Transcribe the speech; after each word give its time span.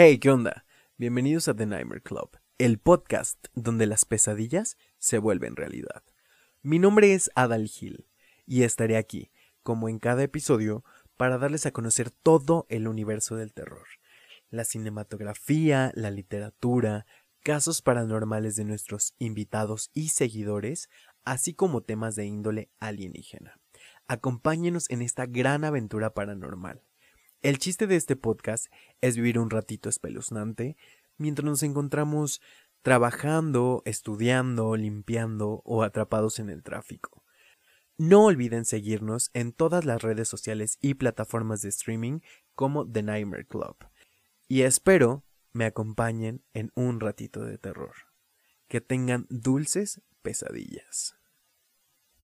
Hey, 0.00 0.18
¿qué 0.18 0.30
onda? 0.30 0.64
Bienvenidos 0.96 1.48
a 1.48 1.56
The 1.56 1.66
Nightmare 1.66 2.02
Club, 2.02 2.38
el 2.58 2.78
podcast 2.78 3.48
donde 3.54 3.84
las 3.86 4.04
pesadillas 4.04 4.78
se 4.98 5.18
vuelven 5.18 5.56
realidad. 5.56 6.04
Mi 6.62 6.78
nombre 6.78 7.14
es 7.14 7.32
Adal 7.34 7.68
Hill 7.68 8.06
y 8.46 8.62
estaré 8.62 8.96
aquí, 8.96 9.32
como 9.64 9.88
en 9.88 9.98
cada 9.98 10.22
episodio, 10.22 10.84
para 11.16 11.36
darles 11.36 11.66
a 11.66 11.72
conocer 11.72 12.10
todo 12.10 12.64
el 12.68 12.86
universo 12.86 13.34
del 13.34 13.52
terror. 13.52 13.88
La 14.50 14.62
cinematografía, 14.62 15.90
la 15.96 16.12
literatura, 16.12 17.04
casos 17.42 17.82
paranormales 17.82 18.56
de 18.56 18.64
nuestros 18.64 19.14
invitados 19.18 19.90
y 19.94 20.08
seguidores, 20.08 20.88
así 21.24 21.54
como 21.54 21.82
temas 21.82 22.14
de 22.16 22.26
índole 22.26 22.70
alienígena. 22.80 23.60
Acompáñenos 24.06 24.88
en 24.90 25.02
esta 25.02 25.26
gran 25.26 25.64
aventura 25.64 26.14
paranormal. 26.14 26.82
El 27.42 27.58
chiste 27.58 27.86
de 27.86 27.96
este 27.96 28.16
podcast 28.16 28.66
es 29.00 29.16
vivir 29.16 29.38
un 29.38 29.50
ratito 29.50 29.88
espeluznante 29.88 30.76
mientras 31.18 31.44
nos 31.44 31.62
encontramos 31.62 32.40
trabajando, 32.82 33.82
estudiando, 33.84 34.76
limpiando 34.76 35.62
o 35.64 35.82
atrapados 35.82 36.38
en 36.38 36.50
el 36.50 36.62
tráfico. 36.62 37.24
No 37.96 38.24
olviden 38.24 38.64
seguirnos 38.64 39.30
en 39.34 39.52
todas 39.52 39.84
las 39.84 40.02
redes 40.02 40.28
sociales 40.28 40.78
y 40.80 40.94
plataformas 40.94 41.62
de 41.62 41.68
streaming 41.68 42.20
como 42.54 42.88
The 42.90 43.02
Nightmare 43.02 43.46
Club. 43.46 43.76
Y 44.46 44.62
espero 44.62 45.24
me 45.52 45.64
acompañen 45.64 46.44
en 46.52 46.70
un 46.74 47.00
ratito 47.00 47.44
de 47.44 47.58
terror. 47.58 47.94
Que 48.68 48.80
tengan 48.80 49.26
dulces 49.30 50.02
pesadillas. 50.22 51.16